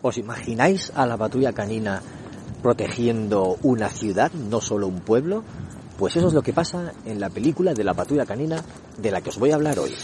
[0.00, 2.02] ¿Os imagináis a la patrulla canina
[2.62, 5.42] protegiendo una ciudad, no solo un pueblo?
[5.98, 8.62] Pues eso es lo que pasa en la película de la patrulla canina
[8.96, 9.94] de la que os voy a hablar hoy.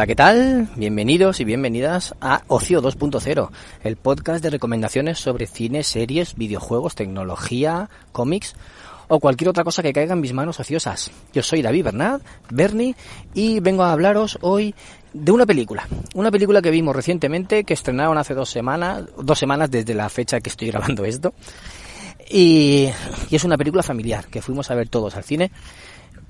[0.00, 0.66] Hola, ¿qué tal?
[0.76, 3.50] Bienvenidos y bienvenidas a Ocio 2.0,
[3.84, 8.56] el podcast de recomendaciones sobre cine, series, videojuegos, tecnología, cómics
[9.08, 11.10] o cualquier otra cosa que caiga en mis manos ociosas.
[11.34, 12.96] Yo soy David Bernat, Bernie,
[13.34, 14.74] y vengo a hablaros hoy
[15.12, 15.86] de una película.
[16.14, 20.40] Una película que vimos recientemente, que estrenaron hace dos semanas, dos semanas desde la fecha
[20.40, 21.34] que estoy grabando esto.
[22.30, 22.88] Y,
[23.28, 25.50] y es una película familiar que fuimos a ver todos al cine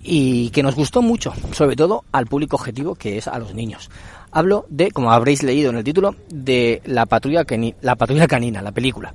[0.02, 3.90] y que nos gustó mucho, sobre todo al público objetivo que es a los niños.
[4.32, 7.44] Hablo de, como habréis leído en el título, de La patrulla,
[7.82, 9.12] la patrulla canina, la película.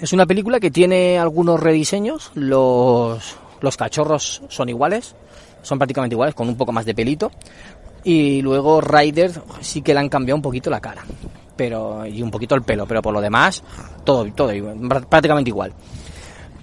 [0.00, 5.14] Es una película que tiene algunos rediseños, los, los cachorros son iguales,
[5.62, 7.30] son prácticamente iguales, con un poco más de pelito,
[8.04, 11.04] y luego Ryder sí que le han cambiado un poquito la cara,
[11.56, 13.62] pero y un poquito el pelo, pero por lo demás
[14.04, 14.52] todo, todo
[15.08, 15.72] prácticamente igual.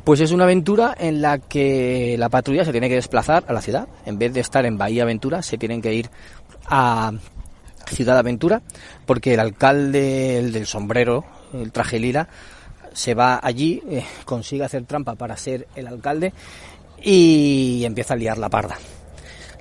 [0.03, 3.61] Pues es una aventura en la que la patrulla se tiene que desplazar a la
[3.61, 3.87] ciudad.
[4.05, 6.09] En vez de estar en Bahía Aventura, se tienen que ir
[6.65, 7.13] a
[7.87, 8.61] Ciudad Aventura,
[9.05, 12.27] porque el alcalde, el del sombrero, el traje lila,
[12.91, 16.33] se va allí, eh, consigue hacer trampa para ser el alcalde
[17.01, 18.77] y empieza a liar la parda.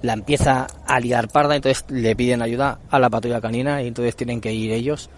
[0.01, 4.17] La empieza a liar parda, entonces le piden ayuda a la patrulla canina y entonces
[4.17, 5.09] tienen que ir ellos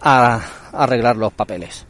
[0.00, 0.40] a
[0.72, 1.89] arreglar los papeles.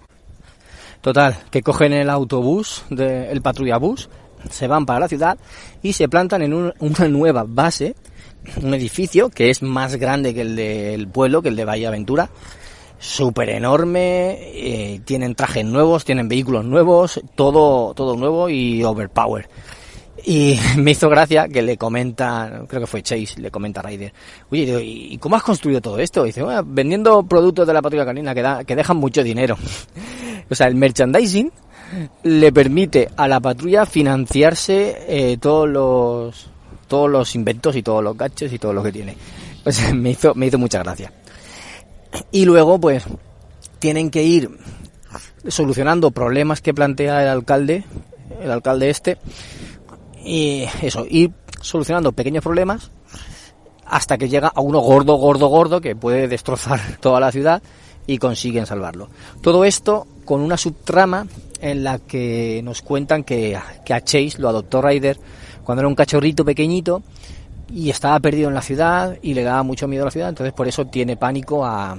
[1.01, 4.11] Total, que cogen el autobús, de, el patrullabús,
[4.51, 5.39] se van para la ciudad
[5.83, 7.95] y se plantan en una nueva base,
[8.63, 12.31] un edificio que es más grande que el del pueblo, que el de Bahía Aventura,
[12.99, 19.49] súper enorme, eh, tienen trajes nuevos, tienen vehículos nuevos, todo, todo nuevo y overpower.
[20.25, 24.13] Y me hizo gracia que le comenta, creo que fue Chase, le comenta a Ryder,
[24.51, 26.25] oye, ¿y cómo has construido todo esto?
[26.25, 29.57] dice, bueno, vendiendo productos de la patrulla canina que, da, que dejan mucho dinero.
[30.51, 31.53] O sea, el merchandising
[32.23, 36.51] le permite a la patrulla financiarse eh, todos los
[36.89, 39.17] todos los inventos y todos los gadgets y todo lo que tiene.
[39.63, 41.13] Pues me hizo me hizo mucha gracia.
[42.33, 43.05] Y luego pues
[43.79, 44.51] tienen que ir
[45.47, 47.85] solucionando problemas que plantea el alcalde,
[48.43, 49.19] el alcalde este
[50.25, 52.91] y eso, ir solucionando pequeños problemas
[53.87, 57.63] hasta que llega a uno gordo, gordo, gordo que puede destrozar toda la ciudad
[58.07, 59.09] y consiguen salvarlo.
[59.43, 61.27] Todo esto con una subtrama
[61.61, 65.19] en la que nos cuentan que, que a Chase lo adoptó Ryder
[65.65, 67.03] cuando era un cachorrito pequeñito
[67.69, 70.53] y estaba perdido en la ciudad y le daba mucho miedo a la ciudad, entonces
[70.53, 71.99] por eso tiene pánico a,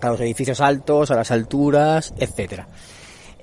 [0.00, 2.68] a los edificios altos, a las alturas, etcétera.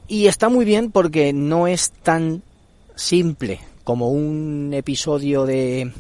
[0.08, 2.44] Y está muy bien porque no es tan
[2.96, 5.92] simple como un episodio de,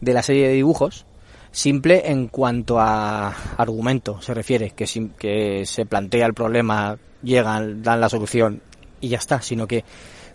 [0.00, 1.06] de la serie de dibujos,
[1.54, 8.00] simple en cuanto a argumento se refiere, que, que se plantea el problema, llegan, dan
[8.00, 8.60] la solución
[9.00, 9.84] y ya está, sino que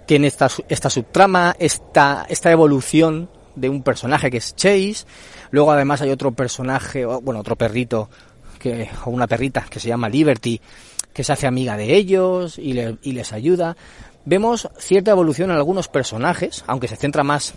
[0.05, 5.05] tiene esta, esta subtrama, esta, esta evolución de un personaje que es Chase,
[5.51, 8.09] luego además hay otro personaje, bueno, otro perrito,
[8.57, 10.61] que, o una perrita que se llama Liberty,
[11.13, 13.75] que se hace amiga de ellos y, y les ayuda.
[14.23, 17.55] Vemos cierta evolución en algunos personajes, aunque se centra más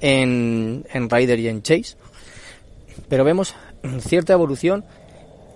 [0.00, 1.96] en, en Ryder y en Chase,
[3.14, 3.54] pero vemos
[4.00, 4.84] cierta evolución,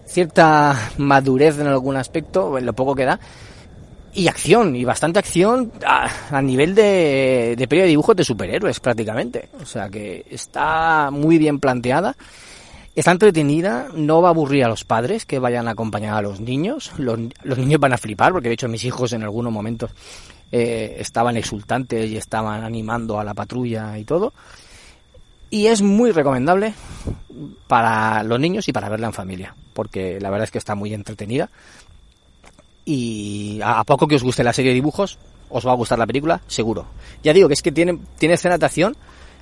[0.07, 3.19] cierta madurez en algún aspecto, en lo poco que da,
[4.15, 9.49] y acción, y bastante acción a, nivel de, de de dibujos de superhéroes prácticamente.
[9.61, 12.15] O sea que está muy bien planteada,
[12.95, 16.39] está entretenida, no va a aburrir a los padres que vayan a acompañar a los
[16.39, 16.93] niños.
[16.97, 19.91] Los, los niños van a flipar, porque de hecho mis hijos en algunos momentos
[20.53, 24.33] eh, estaban exultantes y estaban animando a la patrulla y todo.
[25.51, 26.75] Y es muy recomendable
[27.67, 30.95] para los niños y para verla en familia, porque la verdad es que está muy
[30.95, 31.51] entretenida.
[32.85, 35.19] Y a poco que os guste la serie de dibujos,
[35.51, 36.87] os va a gustar la película, seguro.
[37.23, 38.97] Ya digo que es que tiene, tiene escenas de acción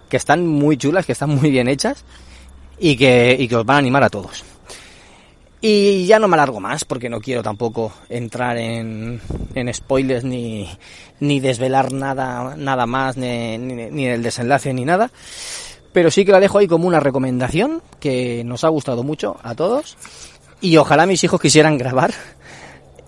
[0.08, 2.04] que están muy chulas, que están muy bien hechas
[2.78, 4.44] y que, que os van a animar a todos.
[5.60, 9.20] Y ya no me alargo más porque no quiero tampoco entrar en,
[9.54, 10.68] en spoilers ni,
[11.18, 15.10] ni desvelar nada, nada más, ni, ni el desenlace ni nada
[15.96, 19.54] pero sí que la dejo ahí como una recomendación que nos ha gustado mucho a
[19.54, 19.96] todos
[20.60, 22.12] y ojalá mis hijos quisieran grabar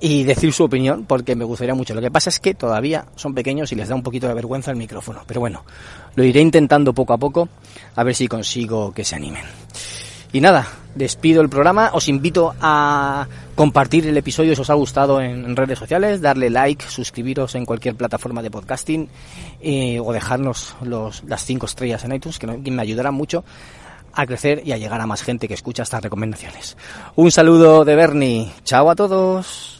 [0.00, 1.94] y decir su opinión porque me gustaría mucho.
[1.94, 4.70] Lo que pasa es que todavía son pequeños y les da un poquito de vergüenza
[4.70, 5.66] el micrófono, pero bueno,
[6.14, 7.50] lo iré intentando poco a poco
[7.94, 9.44] a ver si consigo que se animen.
[10.32, 10.66] Y nada,
[10.98, 11.90] despido el programa.
[11.94, 16.84] Os invito a compartir el episodio si os ha gustado en redes sociales, darle like,
[16.88, 19.08] suscribiros en cualquier plataforma de podcasting
[19.60, 23.44] eh, o dejarnos las cinco estrellas en iTunes, que, me ayudará mucho
[24.12, 26.76] a crecer y a llegar a más gente que escucha estas recomendaciones.
[27.16, 28.52] Un saludo de Bernie.
[28.64, 29.78] Chao a todos.